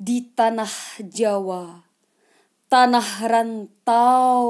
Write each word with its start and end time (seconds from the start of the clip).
di 0.00 0.24
tanah 0.32 0.96
Jawa, 1.04 1.84
tanah 2.72 3.28
rantau, 3.28 4.48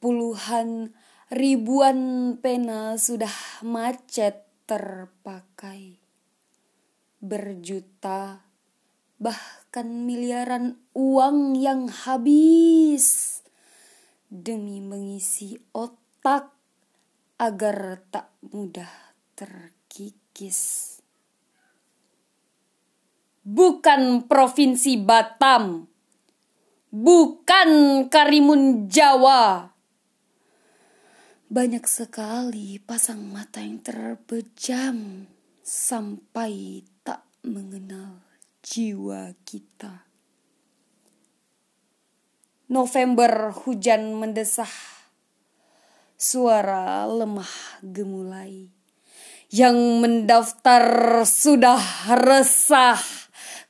puluhan 0.00 0.96
ribuan 1.28 2.32
pena 2.40 2.96
sudah 2.96 3.60
macet 3.60 4.48
terpakai. 4.64 6.00
Berjuta, 7.20 8.48
bahkan 9.20 10.08
miliaran 10.08 10.80
uang 10.96 11.60
yang 11.60 11.92
habis 11.92 13.44
demi 14.32 14.80
mengisi 14.80 15.60
otak 15.76 16.48
agar 17.36 18.00
tak 18.08 18.32
mudah 18.40 19.12
terkikis. 19.36 20.99
Bukan 23.50 24.30
provinsi 24.30 24.94
Batam, 25.02 25.82
bukan 26.94 27.70
Karimun 28.06 28.86
Jawa, 28.86 29.74
banyak 31.50 31.82
sekali 31.82 32.78
pasang 32.78 33.26
mata 33.26 33.58
yang 33.58 33.82
terbejam 33.82 35.26
sampai 35.66 36.86
tak 37.02 37.26
mengenal 37.42 38.22
jiwa 38.62 39.34
kita. 39.42 40.06
November 42.70 43.50
hujan 43.50 44.14
mendesah, 44.14 44.70
suara 46.14 47.02
lemah 47.10 47.82
gemulai. 47.82 48.70
Yang 49.50 49.78
mendaftar 49.98 50.86
sudah 51.26 51.82
resah, 52.14 53.19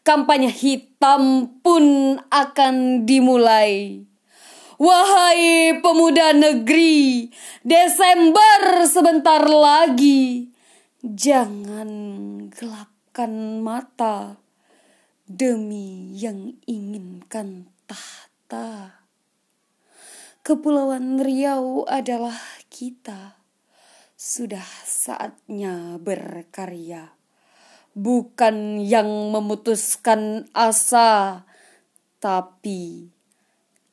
kampanye 0.02 0.48
hitam 0.48 1.50
pun 1.60 2.16
akan 2.32 3.04
dimulai. 3.04 4.04
Wahai 4.80 5.76
pemuda 5.84 6.32
negeri, 6.32 7.29
Desember 7.60 8.88
sebentar 8.88 9.45
lagi. 9.45 10.48
Jangan 11.04 11.90
gelapkan 12.48 13.60
mata 13.60 14.40
demi 15.29 16.16
yang 16.16 16.57
inginkan 16.64 17.68
tahta. 17.85 19.04
Kepulauan 20.40 21.20
Riau 21.20 21.85
adalah 21.85 22.40
kita. 22.73 23.37
Sudah 24.16 24.64
saatnya 24.88 26.01
berkarya. 26.01 27.20
Bukan 27.91 28.80
yang 28.80 29.35
memutuskan 29.35 30.46
asa, 30.55 31.43
tapi 32.23 33.10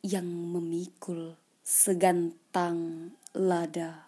yang 0.06 0.28
memikul 0.28 1.36
segantang 1.66 3.12
lada. 3.36 4.07